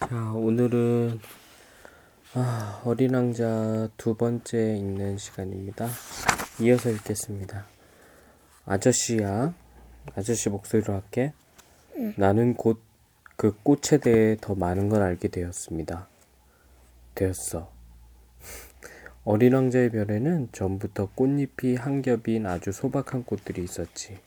[0.00, 1.20] 자, 오늘은
[2.34, 5.88] 아, 어린 왕자 두 번째 읽는 시간입니다.
[6.60, 7.66] 이어서 읽겠습니다.
[8.66, 9.54] 아저씨야,
[10.16, 11.32] 아저씨 목소리로 할게.
[12.16, 12.94] 나는 곧
[13.36, 16.08] 그 꽃에 대해 더 많은 걸 알게 되었습니다.
[17.16, 17.70] 되었어.
[19.24, 24.18] 어린 왕자의 별에는 전부터 꽃잎이 한 겹인 아주 소박한 꽃들이 있었지.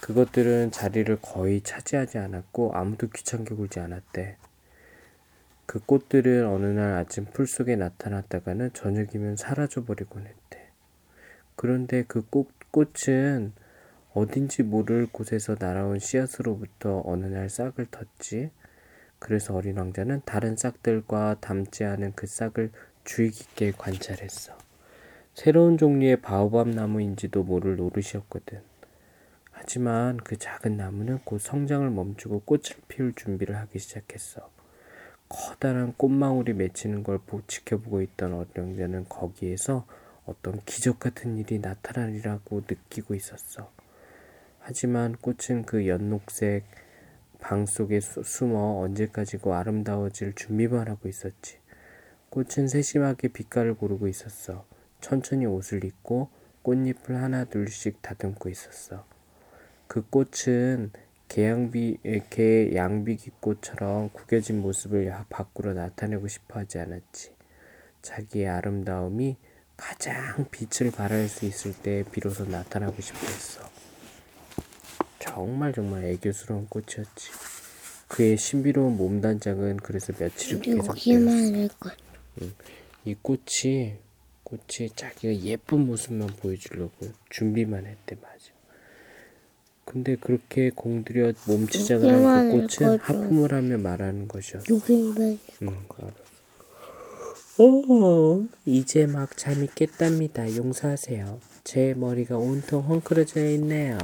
[0.00, 4.36] 그것들은 자리를 거의 차지하지 않았고 아무도 귀찮게 굴지 않았대.
[5.68, 10.70] 그 꽃들은 어느 날 아침 풀 속에 나타났다가는 저녁이면 사라져 버리곤 했대.
[11.56, 13.52] 그런데 그 꽃, 꽃은
[14.14, 18.48] 어딘지 모를 곳에서 날아온 씨앗으로부터 어느 날 싹을 텄지.
[19.18, 22.70] 그래서 어린 왕자는 다른 싹들과 닮지 않은 그 싹을
[23.04, 24.56] 주의 깊게 관찰했어.
[25.34, 28.62] 새로운 종류의 바오밥 나무인지도 모를 노릇이었거든.
[29.50, 34.48] 하지만 그 작은 나무는 곧 성장을 멈추고 꽃을 피울 준비를 하기 시작했어.
[35.28, 39.86] 커다란 꽃망울이 맺히는 걸 지켜보고 있던 어린 왕자는 거기에서
[40.24, 43.70] 어떤 기적 같은 일이 나타나리라고 느끼고 있었어.
[44.60, 46.64] 하지만 꽃은 그 연녹색
[47.40, 51.58] 방 속에 수, 숨어 언제까지고 아름다워질 준비만 하고 있었지.
[52.30, 54.66] 꽃은 세심하게 빛깔을 고르고 있었어.
[55.00, 56.28] 천천히 옷을 입고
[56.62, 59.06] 꽃잎을 하나 둘씩 다듬고 있었어.
[59.86, 60.92] 그 꽃은
[61.28, 61.98] 개양비,
[62.30, 67.32] 개 양비 기꽃처럼 구겨진 모습을 밖으로 나타내고 싶어 하지 않았지.
[68.02, 69.36] 자기의 아름다움이
[69.76, 73.68] 가장 빛을 발할 수 있을 때 비로소 나타나고 싶어 했어.
[75.18, 77.30] 정말 정말 애교스러운 꽃이었지.
[78.08, 80.92] 그의 신비로운 몸단장은 그래서 며칠을 계속되었어.
[82.42, 82.52] 응.
[83.04, 83.96] 이 꽃이
[84.42, 88.57] 꽃이 자기가 예쁜 모습만 보여주려고 준비만 했대 맞아.
[89.88, 94.66] 근데 그렇게 공들여 몸치장을 한 그 꽃은 하품을 하며 말하는 것이었어.
[94.74, 95.76] 여기만 응.
[97.60, 100.54] 오, 이제 막 잠이 깼답니다.
[100.56, 101.40] 용서하세요.
[101.64, 103.98] 제 머리가 온통 헝클어져 있네요.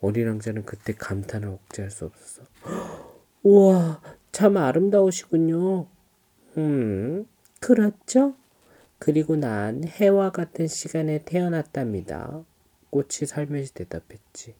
[0.00, 2.42] 어린 왕자는 그때 감탄을 억제할 수 없었어.
[3.42, 5.86] 우와, 참 아름다우시군요.
[6.58, 7.26] 음,
[7.60, 8.34] 그렇죠?
[8.98, 12.44] 그리고 난 해와 같은 시간에 태어났답니다.
[12.90, 14.54] 꽃이 살며시 대답했지.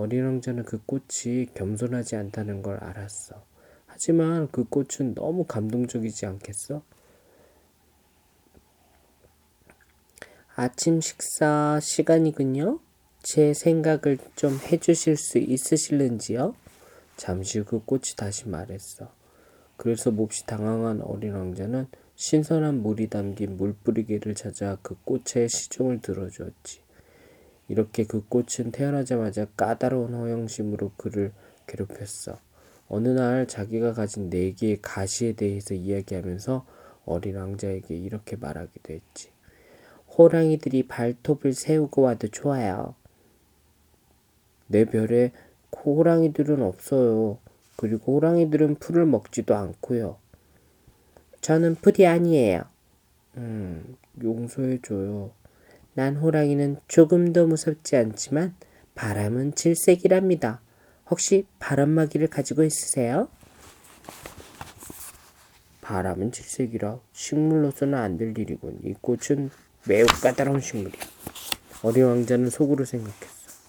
[0.00, 3.44] 어린 왕자는 그 꽃이 겸손하지 않다는 걸 알았어.
[3.86, 6.82] 하지만 그 꽃은 너무 감동적이지 않겠어?
[10.56, 12.80] 아침 식사 시간이군요.
[13.22, 16.54] 제 생각을 좀 해주실 수 있으실는지요?
[17.18, 19.12] 잠시 후 그 꽃이 다시 말했어.
[19.76, 26.80] 그래서 몹시 당황한 어린 왕자는 신선한 물이 담긴 물뿌리개를 찾아 그 꽃의 시종을 들어주었지.
[27.70, 31.30] 이렇게 그 꽃은 태어나자마자 까다로운 허영심으로 그를
[31.68, 32.36] 괴롭혔어.
[32.88, 36.66] 어느 날 자기가 가진 네 개의 가시에 대해서 이야기하면서
[37.04, 39.28] 어린 왕자에게 이렇게 말하기도 했지.
[40.18, 42.96] 호랑이들이 발톱을 세우고 와도 좋아요.
[44.66, 45.30] 내 별에
[45.84, 47.38] 호랑이들은 없어요.
[47.76, 50.16] 그리고 호랑이들은 풀을 먹지도 않고요.
[51.40, 52.64] 저는 풀이 아니에요.
[53.36, 55.30] 음, 용서해줘요.
[56.00, 58.54] 난 호랑이는 조금도 무섭지 않지만
[58.94, 60.62] 바람은 질색이랍니다.
[61.10, 63.28] 혹시 바람막이를 가지고 있으세요?
[65.82, 68.78] 바람은 질색이라 식물로서는 안 될 일이군.
[68.82, 69.50] 이 꽃은
[69.86, 71.02] 매우 까다로운 식물이야.
[71.82, 73.60] 어린 왕자는 속으로 생각했어.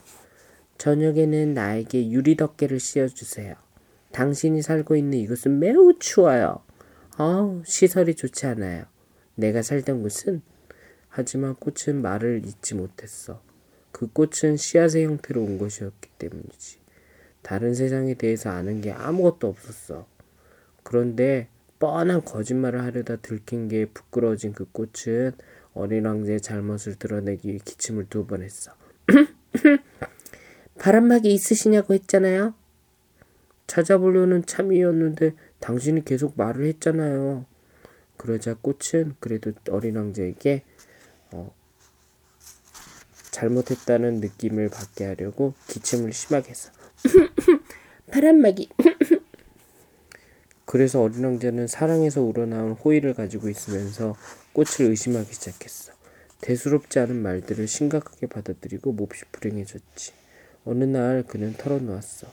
[0.78, 3.56] 저녁에는 나에게 유리 덮개를 씌워주세요.
[4.14, 6.64] 당신이 살고 있는 이곳은 매우 추워요.
[7.18, 8.86] 아우, 시설이 좋지 않아요.
[9.36, 10.42] 내가 살던 곳은
[11.12, 13.42] 하지만 꽃은 말을 잊지 못했어.
[13.92, 16.80] 그 꽃은 씨앗의 형태로 온 것이었기 때문이지.
[17.42, 20.08] 다른 세상에 대해서 아는 게 아무것도 없었어.
[20.84, 21.50] 그런데
[21.80, 25.34] 뻔한 거짓말을 하려다 들킨 게 부끄러워진 그 꽃은
[25.74, 28.72] 어린 왕자의 잘못을 드러내기 위해 기침을 두 번 했어.
[30.80, 32.54] 바람막이 있으시냐고 했잖아요.
[33.68, 37.46] 찾아보려는 참이었는데 당신이 계속 말을 했잖아요.
[38.18, 40.71] 그러자 꽃은 그래도 어린 왕자에게 어,
[43.32, 46.72] 잘못했다는 느낌을 받게 하려고 기침을 심하게 했어.
[48.12, 48.70] 바람막이.
[50.66, 54.16] 그래서 어린 왕자는 사랑에서 우러나온 호의를 가지고 있으면서
[54.54, 55.94] 꽃을 의심하기 시작했어.
[56.42, 60.14] 대수롭지 않은 말들을 심각하게 받아들이고 몹시 불행해졌지.
[60.66, 62.28] 어느 날 그는 털어놓았어.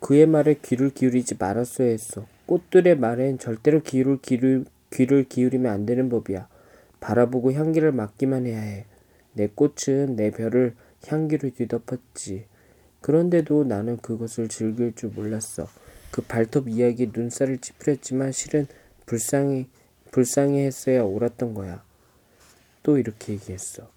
[0.00, 2.26] 그의 말에 귀를 기울이지 말았어야 했어.
[2.46, 6.48] 꽃들의 말엔 절대로 귀를, 기울, 귀를 기울이면 안 되는 법이야.
[7.00, 8.86] 바라보고 향기를 맡기만 해야 해.
[9.32, 10.74] 내 꽃은 내 별을
[11.06, 12.44] 향기로 뒤덮었지.
[13.00, 15.68] 그런데도 나는 그것을 즐길 줄 몰랐어.
[16.10, 18.66] 그 발톱 이야기에 눈살을 찌푸렸지만 실은
[19.06, 19.68] 불쌍히
[20.10, 21.82] 불쌍해했어야 옳았던 거야.
[22.82, 23.88] 또 이렇게 얘기했어.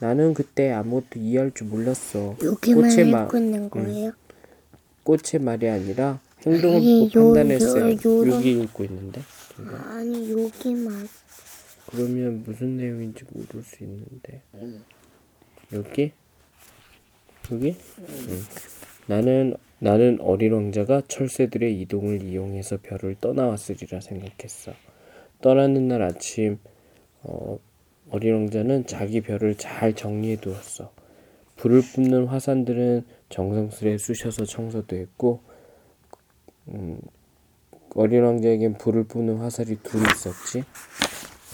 [0.00, 2.36] 나는 그때 아무것도 이해할 줄 몰랐어.
[2.42, 4.12] 여기만 꽃의 마- 있는 거예요?
[5.04, 7.90] 꽃의 말이 아니라 행동을 아니, 요- 판단했어요.
[7.92, 9.22] 요- 요런- 여기 읽고 있는데.
[9.88, 11.08] 아니 여기만
[11.90, 14.42] 그러면 무슨 내용인지 모를 수 있는데.
[15.72, 16.12] 여기?
[17.50, 17.76] 여기?
[17.98, 18.40] 응.
[19.06, 24.72] 나는 나는 어린 왕자가 철새들의 이동을 이용해서 별을 떠나왔으리라 생각했어.
[25.40, 26.58] 떠나는 날 아침
[27.22, 27.58] 어,
[28.10, 30.92] 어린 왕자는 자기 별을 잘 정리해 두었어.
[31.56, 35.40] 불을 뿜는 화산들은 정성스레 쑤셔서 청소도 했고
[36.68, 37.00] 음,
[37.94, 40.64] 어린 왕자에겐 불을 뿜는 화살이 둘이 있었지.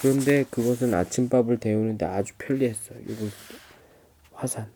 [0.01, 2.95] 그런데 그것은 아침밥을 데우는데 아주 편리했어.
[3.07, 3.27] 이거
[4.33, 4.71] 화산.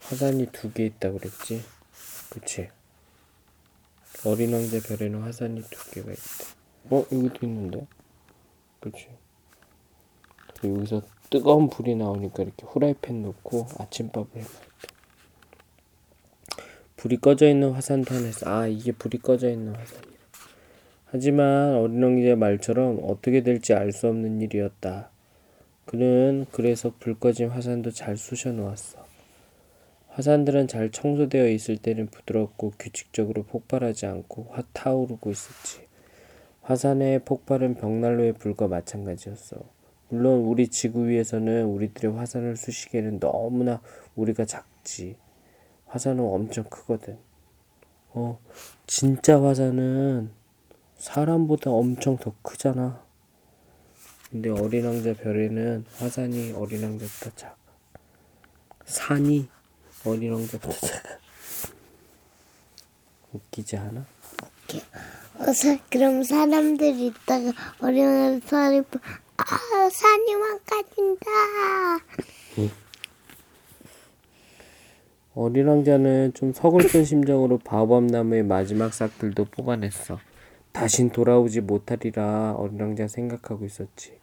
[0.00, 1.64] 화산이 두 개 있다 그랬지.
[2.30, 2.68] 그치?
[4.24, 6.20] 어린 왕자 별에는 화산이 두 개가 있다.
[6.90, 7.86] 어, 여기도 있는데?
[8.80, 9.08] 그치?
[10.60, 14.66] 그리고 여기서 뜨거운 불이 나오니까 이렇게 후라이팬 넣고 아침밥을 해먹었다.
[16.96, 18.48] 불이 꺼져 있는 화산도 하나 있어.
[18.48, 20.15] 아, 이게 불이 꺼져 있는 화산이야.
[21.16, 25.10] 하지만 어린 왕자의 말처럼 어떻게 될지 알 수 없는 일이었다.
[25.86, 28.98] 그는 그래서 불 꺼진 화산도 잘 쑤셔 놓았어.
[30.08, 35.86] 화산들은 잘 청소되어 있을 때는 부드럽고 규칙적으로 폭발하지 않고 화 타오르고 있었지.
[36.60, 39.56] 화산의 폭발은 벽난로의 불과 마찬가지였어.
[40.10, 43.80] 물론 우리 지구 위에서는 우리들의 화산을 쑤시기에는 너무나
[44.16, 45.16] 우리가 작지.
[45.86, 47.16] 화산은 엄청 크거든.
[48.10, 48.38] 어,
[48.86, 50.44] 진짜 화산은
[50.98, 53.04] 사람보다 엄청 더 크잖아.
[54.30, 57.54] 근데 어린 왕자 별에는 화산이 어린 왕자보다 작아.
[58.84, 59.48] 산이
[60.04, 61.18] 어린 왕자보다 작아.
[63.32, 64.04] 웃기지 않아?
[65.38, 68.82] 어, 사, 그럼 사람들이 있다가 어린아이 살이
[69.36, 71.26] 아 산이 망가진다
[75.34, 80.18] 어린 왕자는 좀 서글픈 심정으로 바오밤나무의 마지막 싹들도 뽑아냈어.
[80.76, 84.18] 다신 돌아오지 못하리라 어린 왕자 생각하고 있었지.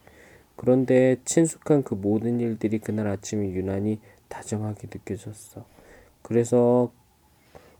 [0.55, 5.65] 그런데 친숙한 그 모든 일들이 그날 아침에 유난히 다정하게 느껴졌어.
[6.21, 6.93] 그래서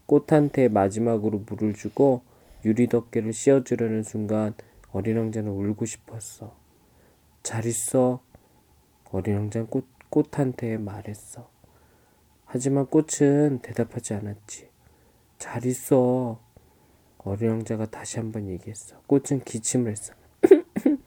[0.08, 2.24] 꽃한테 마지막으로 물을 주고
[2.66, 4.56] 유리 덮개를 씌워주려는 순간
[4.92, 6.56] 어린 왕자는 울고 싶었어.
[7.44, 8.24] 잘 있어.
[9.12, 11.48] 어린 왕자는 꽃, 꽃한테 말했어.
[12.46, 14.68] 하지만 꽃은 대답하지 않았지.
[15.38, 16.40] 잘 있어.
[17.24, 18.98] 어린 왕자가 다시 한번 얘기했어.
[19.08, 20.14] 꽃은 기침을 했어.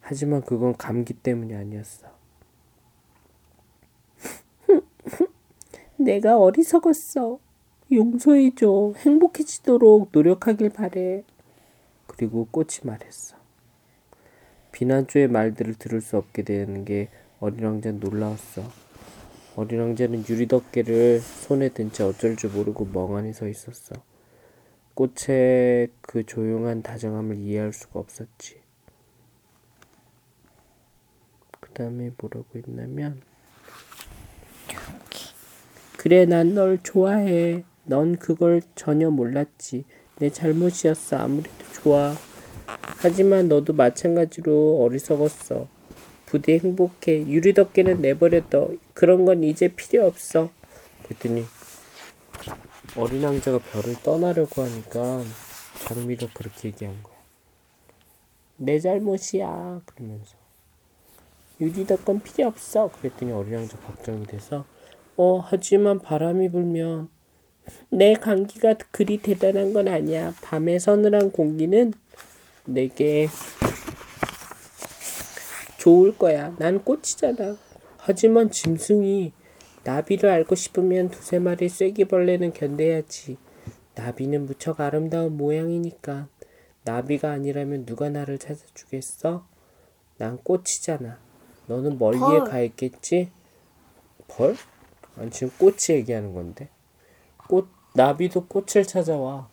[0.00, 2.08] 하지만 그건 감기 때문이 아니었어.
[5.96, 7.38] 내가 어리석었어.
[7.92, 8.94] 용서해줘.
[8.96, 11.24] 행복해지도록 노력하길 바래.
[12.06, 13.36] 그리고 꽃이 말했어.
[14.72, 17.08] 비난조의 말들을 들을 수 없게 되는 게
[17.40, 18.62] 어린 왕자는 놀라웠어.
[19.56, 23.94] 어린 왕자는 유리 덮개를 손에 든 채 어쩔 줄 모르고 멍하니 서 있었어.
[24.98, 28.60] 꽃의 그 조용한 다정함을 이해할 수가 없었지.
[31.60, 33.22] 그 다음에 뭐라고 했냐면
[35.96, 37.62] 그래 난 널 좋아해.
[37.84, 39.84] 넌 그걸 전혀 몰랐지.
[40.18, 41.16] 내 잘못이었어.
[41.16, 42.12] 아무래도 좋아.
[42.66, 45.68] 하지만 너도 마찬가지로 어리석었어.
[46.26, 47.28] 부디 행복해.
[47.28, 48.72] 유리 덮개는 내버려 둬.
[48.94, 50.50] 그런 건 이제 필요 없어.
[51.04, 51.44] 그랬더니
[52.96, 55.22] 어린 왕자가 별을 떠나려고 하니까
[55.86, 57.16] 장미가 그렇게 얘기한 거야.
[58.56, 59.82] 내 잘못이야.
[59.84, 60.36] 그러면서
[61.60, 62.90] 유리덮개는 필요 없어.
[62.90, 64.64] 그랬더니 어린 왕자 걱정이 돼서
[65.16, 67.08] 어 하지만 바람이 불면
[67.90, 70.34] 내 감기가 그리 대단한 건 아니야.
[70.42, 71.92] 밤의 서늘한 공기는
[72.64, 73.28] 내게
[75.78, 76.54] 좋을 거야.
[76.58, 77.56] 난 꽃이잖아.
[77.98, 79.32] 하지만 짐승이
[79.88, 83.38] 나비를 알고 싶으면 두세 마리 쐐기벌레는 견뎌야지.
[83.94, 86.28] 나비는 무척 아름다운 모양이니까.
[86.84, 89.46] 나비가 아니라면 누가 나를 찾아주겠어?
[90.18, 91.18] 난 꽃이잖아.
[91.68, 92.44] 너는 멀리에 벌.
[92.44, 93.30] 가 있겠지?
[94.28, 94.56] 벌?
[95.16, 96.68] 아니 지금 꽃이 얘기하는 건데.
[97.48, 99.48] 꽃 나비도 꽃을 찾아와.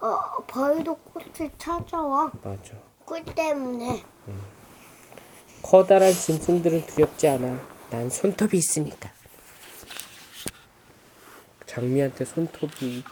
[0.00, 2.72] 어 벌도 꽃을 찾아와 맞아.
[3.04, 4.04] 꿀 때문에
[5.62, 7.60] 커다란 짐승들은 두렵지 않아.
[7.90, 9.15] 난 손톱이 있으니까.
[11.76, 13.02] 장미한테 손톱이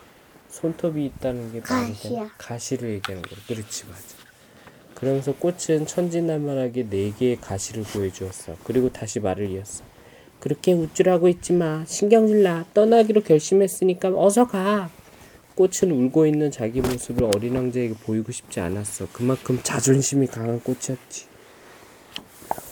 [0.48, 1.86] 손톱이 있다는 게 말이 되나?
[1.88, 2.30] 가시야.
[2.38, 3.38] 가시를 얘기하는 거야.
[3.46, 4.02] 그렇지 맞아.
[4.94, 8.56] 그러면서 꽃은 천진난만하게 네 개의 가시를 보여주었어.
[8.64, 9.84] 그리고 다시 말을 이었어.
[10.40, 11.84] 그렇게 우쭐하고 있지 마.
[11.86, 12.64] 신경질 나.
[12.72, 14.88] 떠나기로 결심했으니까 어서 가.
[15.56, 19.08] 꽃은 울고 있는 자기 모습을 어린 왕자에게 보이고 싶지 않았어.
[19.12, 21.26] 그만큼 자존심이 강한 꽃이었지.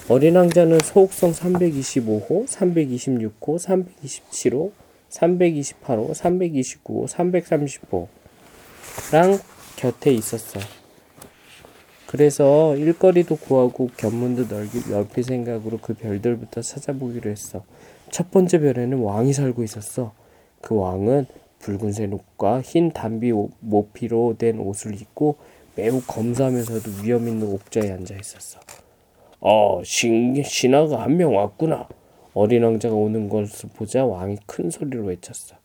[0.09, 4.73] 어린 왕자는 소옥성 325호, 326호, 327호,
[5.13, 8.09] 328호, 329호, 330호랑
[9.77, 10.61] 곁에 있었어.
[12.07, 17.65] 그래서 일거리도 구하고 견문도 넓이, 넓힐 생각으로 그 별들부터 찾아보기로 했어.
[18.11, 20.13] 첫 번째 별에는 왕이 살고 있었어.
[20.61, 21.27] 그 왕은
[21.61, 25.37] 붉은색 옷과 흰 단비 오- 모피로 된 옷을 입고
[25.75, 28.61] 매우 검소하면서도 위험 있는 옥좌에 앉아 있었어.
[29.41, 31.89] 어, 신, 신하가 한 명 왔구나.
[32.35, 35.57] 어린 왕자가 오는 것을 보자 왕이 큰 소리로 외쳤어.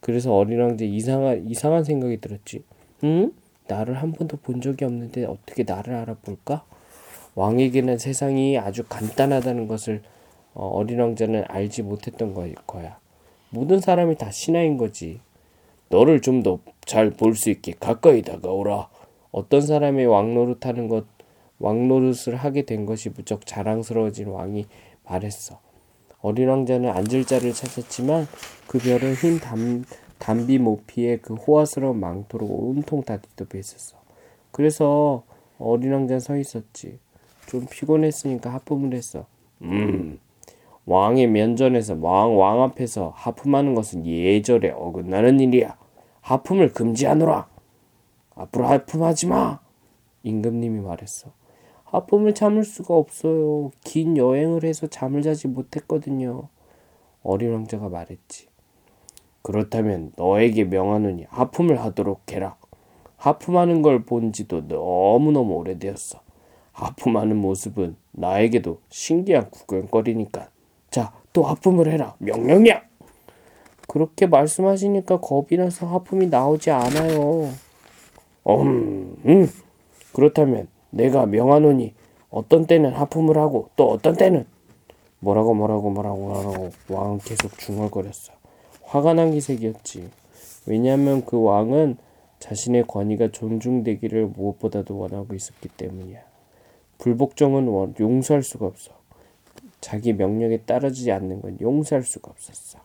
[0.00, 2.64] 그래서 어린 왕자 이상한 이상한 생각이 들었지.
[3.04, 3.32] 응?
[3.68, 6.64] 나를 한 번도 본 적이 없는데 어떻게 나를 알아볼까?
[7.36, 10.02] 왕에게는 세상이 아주 간단하다는 것을
[10.54, 12.98] 어, 어린 왕자는 알지 못했던 거야.
[13.50, 15.20] 모든 사람이 다 신하인 거지.
[15.88, 18.88] 너를 좀 더 잘 볼 수 있게 가까이 다가오라.
[19.30, 21.04] 어떤 사람이 왕노릇 하는 것,
[21.60, 24.66] 왕노릇을 하게 된 것이 무척 자랑스러워진 왕이
[25.04, 25.60] 말했어.
[26.22, 28.26] 어린 왕자는 앉을 자리를 찾았지만
[28.66, 29.84] 그 별은 흰 담,
[30.18, 33.96] 담비 모피에 그 호화스러운 망토로 온통 다 뒤덮여 있었어.
[34.52, 35.24] 그래서
[35.58, 36.98] 어린 왕자는 서 있었지.
[37.46, 39.26] 좀 피곤했으니까 하품을 했어.
[39.62, 40.18] 음,
[40.86, 45.76] 왕의 면전에서 왕, 왕 앞에서 하품하는 것은 예절에 어긋나는 일이야.
[46.20, 47.48] 하품을 금지하노라.
[48.34, 49.60] 앞으로 하품하지 마.
[50.22, 51.30] 임금님이 말했어.
[51.90, 53.70] 하품을 참을 수가 없어요.
[53.82, 56.48] 긴 여행을 해서 잠을 자지 못했거든요.
[57.22, 58.46] 어린 왕자가 말했지.
[59.42, 62.56] 그렇다면 너에게 명하노니 하품을 하도록 해라.
[63.16, 66.20] 하품하는 걸 본 지도 너무너무 오래되었어.
[66.72, 70.48] 하품하는 모습은 나에게도 신기한 구경거리니까.
[70.90, 72.14] 자, 또 하품을 해라.
[72.18, 72.82] 명령이야!
[73.88, 77.50] 그렇게 말씀하시니까 겁이 나서 하품이 나오지 않아요.
[78.48, 79.48] 음, 음.
[80.14, 81.94] 그렇다면 내가 명하노니
[82.30, 84.46] 어떤 때는 하품을 하고 또 어떤 때는
[85.18, 88.32] 뭐라고 뭐라고 뭐라고 뭐라고 왕은 계속 중얼거렸어.
[88.82, 90.08] 화가 난 기색이었지.
[90.66, 91.96] 왜냐하면 그 왕은
[92.38, 96.20] 자신의 권위가 존중되기를 무엇보다도 원하고 있었기 때문이야.
[96.98, 98.92] 불복종은 원- 용서할 수가 없어.
[99.80, 102.78] 자기 명령에 따르지 않는 건 용서할 수가 없었어.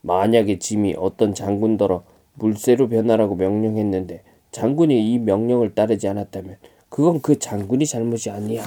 [0.00, 2.02] 만약에 짐이 어떤 장군더러
[2.34, 4.22] 물새로 변하라고 명령했는데
[4.52, 8.64] 장군이 이 명령을 따르지 않았다면 그건 그 장군이 잘못이 아니야.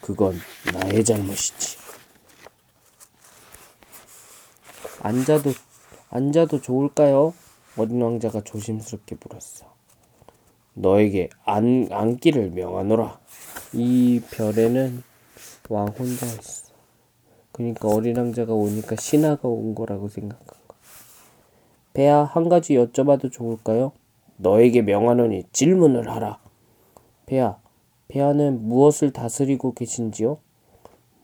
[0.00, 0.38] 그건
[0.72, 1.76] 나의 잘못이지.
[5.02, 5.52] 앉아도
[6.10, 7.34] 앉아도 좋을까요?
[7.76, 9.66] 어린 왕자가 조심스럽게 물었어.
[10.74, 13.18] 너에게 안, 앉기를 명하노라.
[13.72, 15.02] 이 별에는
[15.68, 16.72] 왕 혼자 있어.
[17.52, 20.78] 그러니까 어린 왕자가 오니까 신하가 온 거라고 생각한 거야.
[21.92, 23.92] 배야 한 가지 여쭤봐도 좋을까요?
[24.38, 26.40] 너에게 명하노니 질문을 하라.
[27.26, 27.60] 배야,
[28.08, 30.38] 배야는 무엇을 다스리고 계신지요?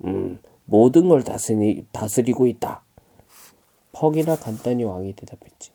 [0.04, 2.84] 음, 모든 걸 다스리, 다스리고 있다.
[3.92, 5.70] 퍽이나 간단히 왕이 대답했지.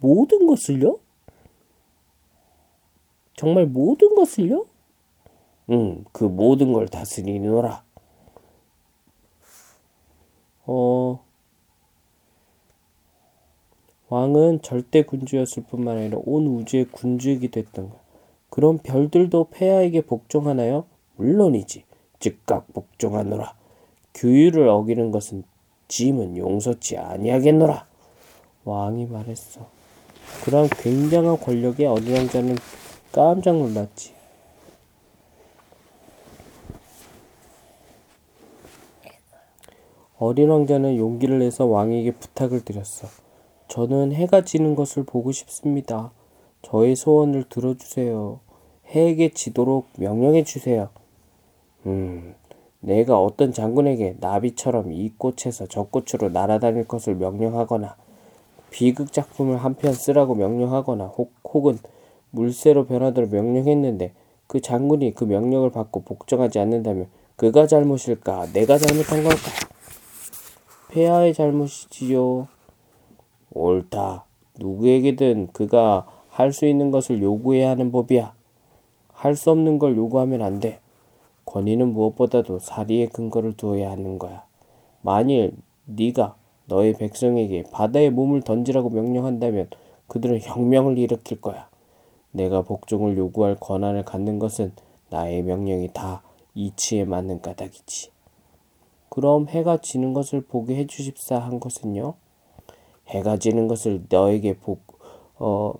[0.00, 0.98] 모든 것을요?
[3.36, 4.66] 정말 모든 것을요?
[5.70, 7.84] 응, 그 모든 걸 다스리노라.
[10.66, 11.23] 어,
[14.14, 17.98] 왕은 절대 군주였을 뿐만 아니라 온 우주의 군주이기도 했던 거야.
[18.48, 20.84] 그럼 별들도 폐하에게 복종하나요?
[21.16, 21.82] 물론이지.
[22.20, 23.56] 즉각 복종하노라.
[24.14, 25.42] 규율을 어기는 것은
[25.88, 27.88] 짐은 용서치 아니하겠노라.
[28.64, 29.66] 왕이 말했어.
[30.44, 32.56] 그런 굉장한 권력에 어린 왕자는
[33.10, 34.14] 깜짝 놀랐지.
[40.18, 43.23] 어린 왕자는 용기를 내서 왕에게 부탁을 드렸어.
[43.74, 46.12] 저는 해가 지는 것을 보고 싶습니다.
[46.62, 48.38] 저의 소원을 들어주세요.
[48.86, 50.90] 해에게 지도록 명령해 주세요.
[51.84, 52.36] 음,
[52.78, 57.96] 내가 어떤 장군에게 나비처럼 이 꽃에서 저 꽃으로 날아다닐 것을 명령하거나
[58.70, 61.76] 비극 작품을 한 편 쓰라고 명령하거나 혹, 혹은
[62.30, 64.12] 물새로 변하도록 명령했는데
[64.46, 69.50] 그 장군이 그 명령을 받고 복종하지 않는다면 그가 잘못일까 내가 잘못한 걸까
[70.90, 72.46] 폐하의 잘못이지요
[73.54, 74.24] 옳다
[74.58, 78.34] 누구에게든 그가 할 수 있는 것을 요구해야 하는 법이야
[79.12, 80.80] 할 수 없는 걸 요구하면 안 돼.
[81.46, 84.44] 권위는 무엇보다도 사리의 근거를 두어야 하는 거야.
[85.02, 85.52] 만일
[85.86, 89.68] 네가 너의 백성에게 바다에 몸을 던지라고 명령한다면
[90.08, 91.68] 그들은 혁명을 일으킬 거야.
[92.32, 94.72] 내가 복종을 요구할 권한을 갖는 것은
[95.10, 96.22] 나의 명령이 다
[96.54, 98.10] 이치에 맞는 까닭이지.
[99.08, 102.14] 그럼 해가 지는 것을 보게 해주십사 한 것은요?
[103.08, 104.78] 해가 지는 것을 너에게 보,
[105.36, 105.74] 어,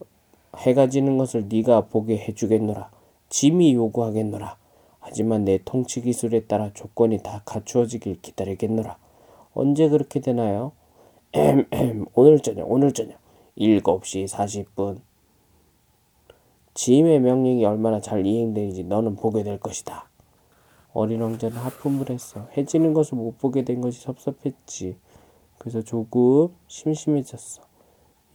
[0.56, 2.90] 해가 지는 것을 네가 보게 해주겠노라.
[3.28, 4.56] 짐이 요구하겠노라.
[5.00, 8.96] 하지만 내 통치 기술에 따라 조건이 다 갖추어지길 기다리겠노라.
[9.52, 10.72] 언제 그렇게 되나요?
[12.14, 13.18] 오늘 저녁 오늘 저녁
[13.58, 15.00] 7시 40분
[16.74, 20.08] 짐의 명령이 얼마나 잘 이행되는지 너는 보게 될 것이다.
[20.92, 22.48] 어린 왕자는 하품을 했어.
[22.56, 24.96] 해지는 것을 못 보게 된 것이 섭섭했지.
[25.64, 27.62] 그래서 조금 심심해졌어.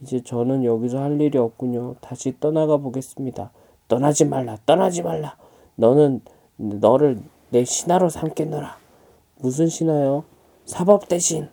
[0.02, 1.94] 이제 저는 여기서 할 일이 없군요.
[2.00, 3.52] 다시 떠나가 보겠습니다.
[3.86, 5.36] 떠나지 말라, 떠나지 말라.
[5.76, 6.22] 너는
[6.56, 8.76] 너를 내 신하로 삼겠노라.
[9.38, 10.24] 무슨 신하요?
[10.64, 11.46] 사법 대신.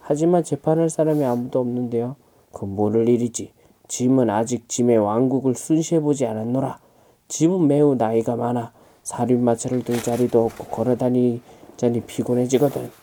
[0.00, 2.16] 하지만 재판할 사람이 아무도 없는데요.
[2.50, 3.52] 그건 모를 일이지.
[3.86, 6.80] 짐은 아직 짐의 왕국을 순시해보지 않았노라.
[7.28, 8.72] 짐은 매우 나이가 많아
[9.04, 13.01] 사륜마차를 들 자리도 없고 걸어다니자니 피곤해지거든.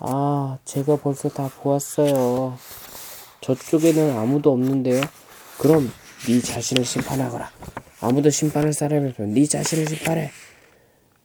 [0.00, 2.56] 아, 제가 벌써 다 보았어요.
[3.40, 5.00] 저쪽에는 아무도 없는데요.
[5.58, 5.88] 그럼
[6.26, 7.50] 네 자신을 심판하거라.
[8.00, 10.30] 아무도 심판할 사람이 없으면 네 자신을 심판해.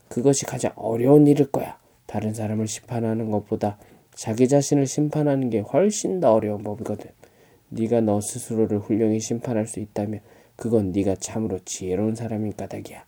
[0.08, 1.78] 그것이 가장 어려운 일일 거야.
[2.06, 3.78] 다른 사람을 심판하는 것보다
[4.14, 7.10] 자기 자신을 심판하는 게 훨씬 더 어려운 법이거든.
[7.70, 10.22] 네가 너 스스로를 훌륭히 심판할 수 있다면
[10.56, 13.04] 그건 네가 참으로 지혜로운 사람인 까닭이야.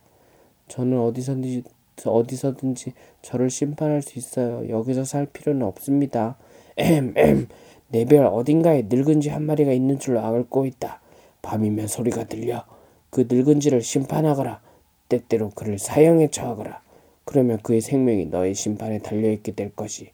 [0.68, 1.64] 저는 어디서든지
[2.10, 2.92] 어디서든지
[3.22, 4.68] 저를 심판할 수 있어요.
[4.68, 6.36] 여기서 살 필요는 없습니다.
[6.76, 7.48] 엠엠
[7.88, 11.00] 내별 어딘가에 늙은지 한 마리가 있는 줄로 알고 있다.
[11.42, 12.64] 밤이면 소리가 들려.
[13.10, 14.60] 그 늙은지를 심판하거라.
[15.08, 16.80] 때때로 그를 사형에 처하거라.
[17.24, 20.10] 그러면 그의 생명이 너의 심판에 달려있게 될 것이.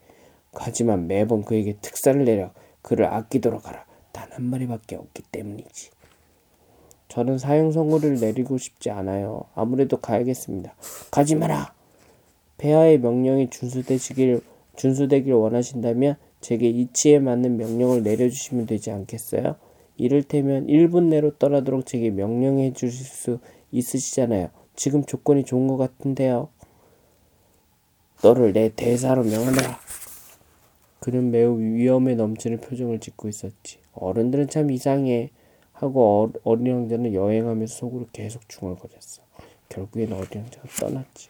[0.52, 2.50] 하지만 매번 그에게 특사를 내려
[2.82, 3.84] 그를 아끼도록 하라.
[4.12, 5.90] 단 한 마리밖에 없기 때문이지.
[7.08, 9.44] 저는 사형 선고를 내리고 싶지 않아요.
[9.54, 10.74] 아무래도 가야겠습니다.
[11.10, 11.74] 가지 마라.
[12.58, 14.40] 폐하의 명령이 준수되시길
[14.76, 19.56] 준수되길 원하신다면 제게 이치에 맞는 명령을 내려주시면 되지 않겠어요?
[19.96, 23.40] 이를테면 1분 내로 떠나도록 제게 명령해 주실 수
[23.72, 24.50] 있으시잖아요.
[24.76, 26.48] 지금 조건이 좋은 것 같은데요.
[28.22, 29.80] 너를 내 대사로 명하노라.
[31.00, 33.78] 그는 매우 위험에 넘치는 표정을 짓고 있었지.
[33.92, 35.30] 어른들은 참 이상해.
[35.72, 39.22] 하고 어, 어린 왕자는 여행하면서 속으로 계속 중얼거렸어.
[39.68, 41.28] 결국엔 어린 왕자가 떠났지.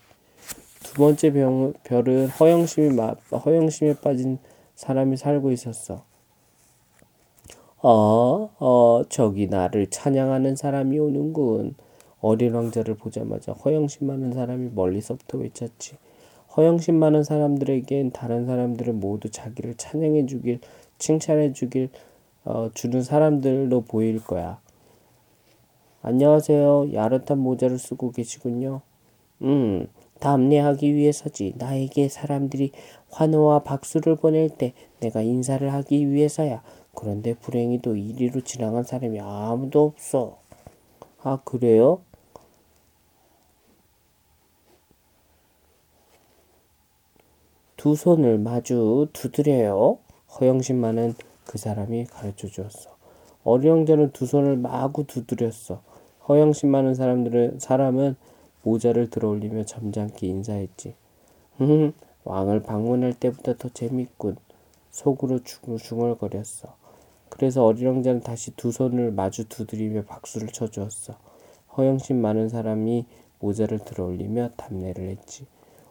[0.83, 4.39] 두 번째 병, 별은 허영심이 마, 허영심에 빠진
[4.75, 6.05] 사람이 살고 있었어.
[7.81, 11.75] 어, 어, 저기 나를 찬양하는 사람이 오는군.
[12.21, 15.97] 어린 왕자를 보자마자 허영심 많은 사람이 멀리서부터 외쳤지.
[16.57, 20.59] 허영심 많은 사람들에겐 다른 사람들은 모두 자기를 찬양해 주길,
[20.99, 21.91] 칭찬해 주길,
[22.45, 24.61] 어, 주는 사람들로 보일 거야.
[26.03, 26.93] 안녕하세요.
[26.93, 28.81] 야릇한 모자를 쓰고 계시군요.
[29.43, 29.87] 음,
[30.21, 31.55] 답례하기 위해서지.
[31.57, 32.73] 나에게 사람들이
[33.11, 36.63] 환호와 박수를 보낼 때 내가 인사를 하기 위해서야.
[36.95, 40.39] 그런데 불행히도 이리로 지나간 사람이 아무도 없어.
[41.23, 42.01] 아, 그래요?
[47.77, 49.99] 두 손을 마주 두드려요.
[50.41, 52.91] 허영심만은 그 사람이 가르쳐 주었어.
[53.45, 55.81] 어리영자는 두 손을 마구 두드렸어.
[56.29, 58.17] 허영심 많은 사람들은 사람은
[58.63, 60.95] 모자를 들어올리며 점잖게 인사했지.
[61.57, 61.93] 흠,
[62.25, 64.37] 왕을 방문할 때보다 더 재밌군.
[64.91, 66.77] 속으로 중얼거렸어.
[67.29, 71.15] 그래서 어리영자는 다시 두 손을 마주 두드리며 박수를 쳐주었어.
[71.77, 73.07] 허영심 많은 사람이
[73.39, 75.47] 모자를 들어올리며 답례를 했지.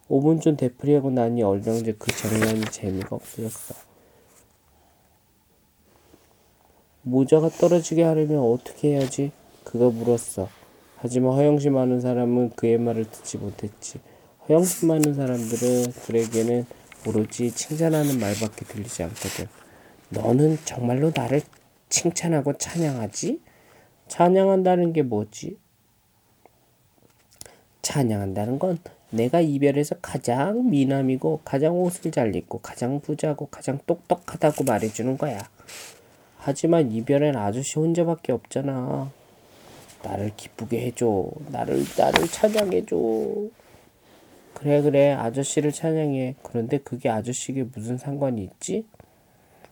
[0.09, 3.75] 5분 전 되풀이하고 나니 어리영자 그 장난이 재미가 없어졌어.
[7.03, 9.31] 모자가 떨어지게 하려면 어떻게 해야지?
[9.63, 10.49] 그가 물었어.
[10.97, 13.99] 하지만 허영심 많은 사람은 그의 말을 듣지 못했지.
[14.47, 16.65] 허영심 많은 사람들은 그에게는
[17.05, 19.47] 오로지 칭찬하는 말밖에 들리지 않거든.
[20.09, 21.41] 너는 정말로 나를
[21.89, 23.41] 칭찬하고 찬양하지?
[24.07, 25.57] 찬양한다는 게 뭐지?
[27.81, 28.79] 찬양한다는 건
[29.09, 35.47] 내가 이별에서 가장 미남이고 가장 옷을 잘 입고 가장 부자고 가장 똑똑하다고 말해주는 거야.
[36.37, 39.11] 하지만 이별엔 아저씨 혼자밖에 없잖아.
[40.03, 41.29] 나를 기쁘게 해줘.
[41.49, 42.95] 나를 나를 찬양해줘.
[44.53, 46.35] 그래 그래 아저씨를 찬양해.
[46.43, 48.87] 그런데 그게 아저씨에게 무슨 상관이 있지?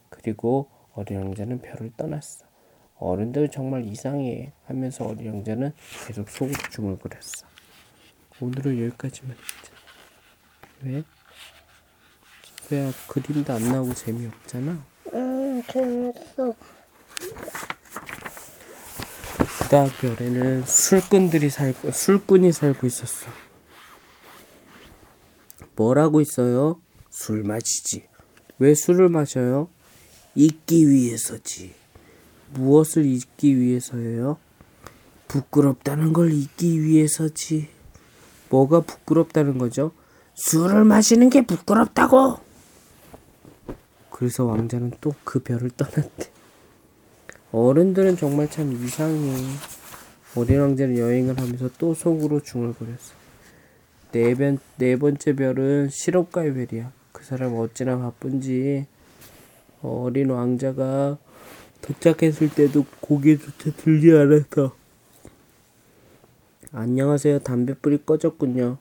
[0.10, 2.46] 그리고 어린 왕자는 별을 떠났어.
[2.98, 5.74] 어른들 정말 이상해 하면서 어린 왕자는
[6.08, 7.46] 계속 속으로 중얼거렸어.
[8.42, 9.76] 오늘은 여기까지만 했자.
[10.84, 11.04] 왜?
[12.72, 14.86] 왜 그림도 안 나오고 재미없잖아.
[15.14, 16.54] 음, 재밌어.
[19.62, 23.28] 그다음 별에는 술꾼들이 살고 술꾼이 살고 있었어.
[25.76, 26.80] 뭐라고 있어요?
[27.10, 28.08] 술 마시지.
[28.60, 29.70] 왜 술을 마셔요?
[30.36, 31.74] 잊기 위해서지.
[32.54, 34.38] 무엇을 잊기 위해서예요?
[35.28, 37.70] 부끄럽다는 걸 잊기 위해서지.
[38.50, 39.92] 뭐가 부끄럽다는 거죠?
[40.36, 42.38] 술을 마시는 게 부끄럽다고!
[44.12, 46.35] 그래서 왕자는 또 그 별을 떠났대.
[47.56, 49.34] 어른들은 정말 참 이상해.
[50.36, 53.14] 어린 왕자는 여행을 하면서 또 속으로 중얼거렸어.
[54.12, 56.92] 네, 번, 네 번째 별은 실업가의 별이야.
[57.14, 58.86] 그 사람 어찌나 바쁜지.
[59.82, 61.18] 어린 왕자가
[61.82, 64.76] 도착했을 때도 고개조차 들지 않았어.
[66.74, 67.40] 안녕하세요.
[67.40, 68.80] 담배불이 꺼졌군요.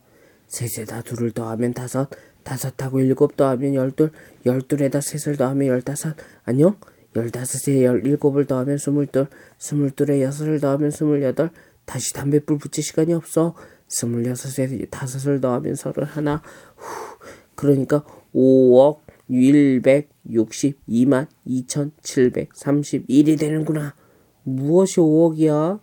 [0.48, 2.10] 셋에 다 둘을 더하면 다섯,
[2.42, 4.10] 다섯하고 일곱 더하면 열둘,
[4.44, 6.76] 열둘에다 셋을 더하면 열다섯, 안녕?
[7.16, 11.50] 열다섯에 열일곱을 더하면 스물둘, 스물둘에 여섯을 더하면 스물여덟,
[11.84, 13.54] 다시 담배불 붙일 시간이 없어.
[13.88, 16.42] 스물여섯에 다섯을 더하면 서른하나,
[16.76, 17.18] 후,
[17.54, 19.00] 그러니까 5억
[19.30, 23.94] 162만 2731이 되는구나.
[24.42, 25.80] 무엇이 5억이야?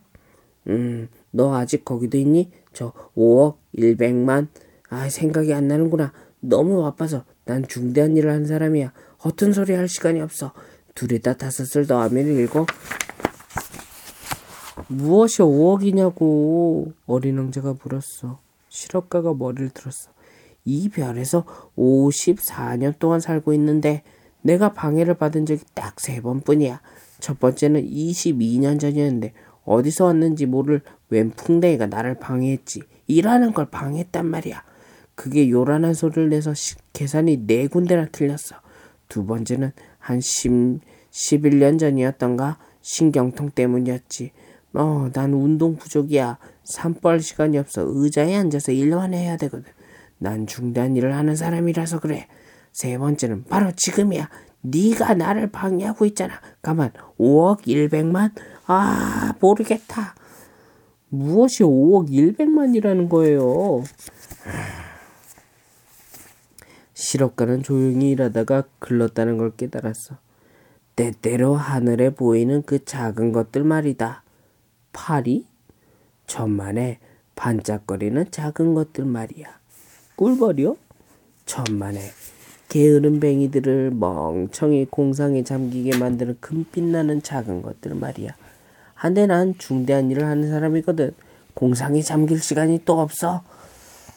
[0.68, 2.52] 음, 너 아직 거기도 있니?
[2.74, 4.48] 저 5억 100만.
[4.90, 6.12] 아, 생각이 안 나는구나.
[6.42, 8.94] 너무 바빠서 난 중대한 일을 하는 사람이야.
[9.24, 10.54] 허튼 소리 할 시간이 없어.
[10.96, 12.68] 둘에다 다섯을 더하면 일곱.
[14.88, 18.40] 무엇이 5억이냐고 어린 왕자가 물었어.
[18.70, 20.12] 실업가가 머리를 들었어.
[20.66, 21.46] 이 별에서
[21.78, 24.04] 54년 동안 살고 있는데
[24.42, 26.82] 내가 방해를 받은 적이 딱 세 번뿐이야.
[27.20, 29.34] 첫 번째는 22년 전이었는데
[29.66, 32.82] 어디서 왔는지 모를 웬 풍뎅이가 나를 방해했지.
[33.08, 34.64] 일하는 걸 방해했단 말이야.
[35.16, 38.56] 그게 요란한 소리를 내서 시, 계산이 네 군데나 틀렸어.
[39.08, 39.72] 두 번째는
[40.02, 44.32] 한 10, 11년 전이었던가 신경통 때문이었지.
[44.74, 46.38] 어, 난 운동 부족이야.
[46.64, 47.84] 산벌 시간이 없어.
[47.88, 49.72] 의자에 앉아서 일만 해야 되거든.
[50.18, 52.28] 난 중대한 일을 하는 사람이라서 그래.
[52.72, 54.30] 세 번째는 바로 지금이야.
[54.62, 56.34] 네가 나를 방해하고 있잖아.
[56.62, 58.32] 가만, 5억 100만?
[58.68, 60.16] 아, 모르겠다.
[61.10, 63.84] 무엇이 5억 100만이라는 거예요?
[67.02, 70.18] 실업가는 조용히 일하다가 글렀다는 걸 깨달았어.
[70.96, 74.24] 때때로 하늘에 보이는 그 작은 것들 말이다.
[74.94, 75.48] 파리?
[76.28, 77.00] 천만에
[77.36, 79.48] 반짝거리는 작은 것들 말이야.
[80.16, 80.78] 꿀벌이요?
[81.48, 82.02] 천만에
[82.70, 88.36] 게으른 뱅이들을 멍청이 공상에 잠기게 만드는 금빛 나는 작은 것들 말이야.
[88.94, 91.16] 한데 난 중대한 일을 하는 사람이거든.
[91.56, 93.42] 공상에 잠길 시간이 또 없어.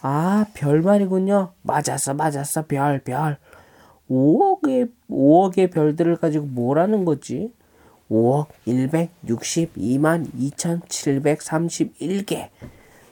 [0.06, 1.52] 아, 별 말이군요.
[1.62, 2.66] 맞았어, 맞았어.
[2.66, 3.38] 별, 별.
[4.10, 7.54] 5억의, 5억의 별들을 가지고 뭘 하는 거지?
[8.10, 12.50] 5억 162만 2731개.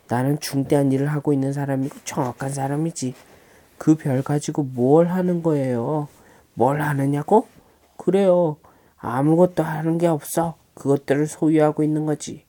[0.06, 3.14] 나는 중대한 일을 하고 있는 사람이고 정확한 사람이지.
[3.78, 6.08] 그 별 가지고 뭘 하는 거예요?
[6.52, 7.46] 뭘 하느냐고?
[7.96, 8.58] 그래요.
[8.98, 10.56] 아무것도 하는 게 없어.
[10.74, 12.44] 그것들을 소유하고 있는 거지.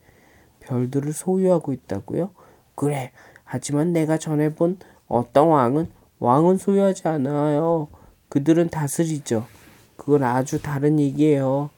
[0.59, 2.31] 별들을 소유하고 있다고요?
[2.75, 3.13] 그래.
[3.53, 5.85] 하지만 내가 전에 본 어떤 왕은
[6.17, 7.87] 왕은 소유하지 않아요.
[8.29, 9.45] 그들은 다스리죠.
[9.95, 11.69] 그건 아주 다른 얘기예요.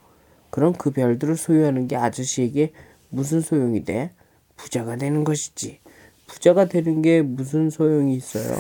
[0.52, 2.72] 그럼 그 별들을 소유하는 게 아저씨에게
[3.10, 4.12] 무슨 소용이 돼?
[4.56, 5.82] 부자가 되는 것이지.
[6.28, 8.56] 부자가 되는 게 무슨 소용이 있어요?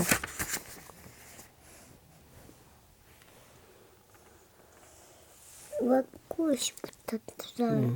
[5.81, 7.91] 먹고 싶었더라.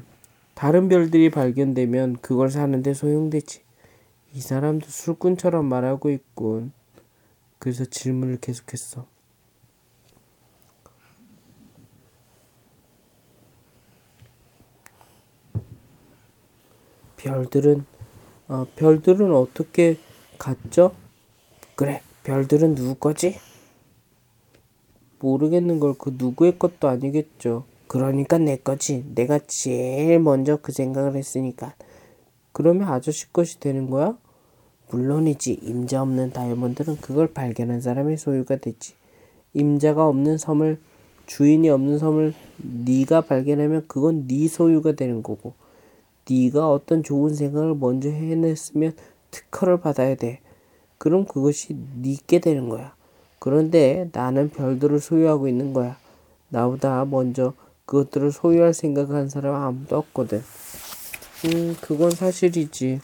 [0.53, 3.67] 다른 별들이 발견되면 그걸 사는데 소용되지.
[4.33, 6.71] 이 사람도 술꾼처럼 말하고 있군.
[7.57, 9.05] 그래서 질문을 계속했어.
[17.17, 17.85] 별들은
[18.47, 19.97] 어, 별들은 어떻게
[20.37, 20.95] 갔죠?
[21.75, 23.37] 그래, 별들은 누구 거지?
[25.19, 27.65] 모르겠는 걸 그 누구의 것도 아니겠죠.
[27.87, 29.03] 그러니까 내 거지.
[29.13, 31.75] 내가 제일 먼저 그 생각을 했으니까.
[32.51, 34.17] 그러면 아저씨 것이 되는 거야?
[34.91, 35.59] 물론이지.
[35.61, 38.93] 임자 없는 다이아몬드는 그걸 발견한 사람의 소유가 되지.
[39.53, 40.79] 임자가 없는 섬을
[41.27, 45.53] 주인이 없는 섬을 네가 발견하면 그건 네 소유가 되는 거고.
[46.29, 48.93] 네가 어떤 좋은 생각을 먼저 해냈으면
[49.31, 50.39] 특허를 받아야 돼.
[50.97, 52.95] 그럼 그것이 네게 되는 거야.
[53.37, 55.97] 그런데 나는 별들을 소유하고 있는 거야.
[56.49, 57.53] 나보다 먼저
[57.85, 60.41] 그것들을 소유할 생각한 사람 아무도 없거든.
[61.45, 62.99] 음, 그건 사실이지.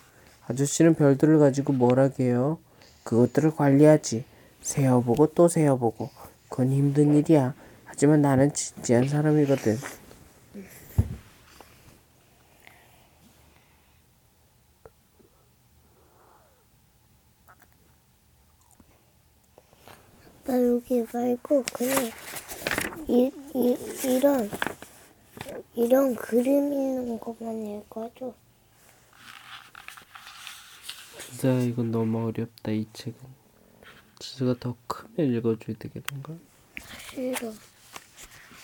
[0.48, 2.60] 아저씨는 별들을 가지고 뭘 하게요?
[3.04, 4.26] 그것들을 관리하지.
[4.62, 6.10] 세어보고 또 세어보고.
[6.50, 7.54] 그건 힘든 일이야.
[7.86, 9.78] 하지만 나는 진지한 사람이거든.
[20.45, 22.12] 나 여기 말고 그냥
[23.08, 24.50] 이, 이, 이런
[25.75, 28.33] 이런 그림 있는 것만 읽어줘.
[31.19, 33.19] 진짜 이건 너무 어렵다 이 책은.
[34.19, 36.33] 지수가 더 크면 읽어줘야 되겠는가?
[37.09, 37.53] 싫어.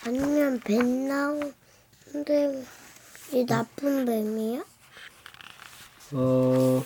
[0.06, 2.66] 아니면 뱀 나오는데
[3.34, 4.66] 이 나쁜 뱀이야?
[6.14, 6.84] 어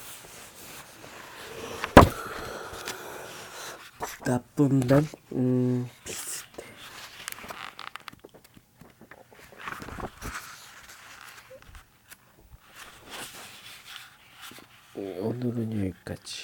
[4.26, 5.08] 나쁜 뱀?
[5.34, 5.90] 음
[15.46, 16.44] ドル入荷値